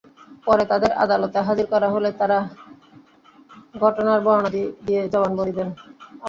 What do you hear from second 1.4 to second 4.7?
হাজির করা হলে তাঁরা ঘটনার বর্ণনা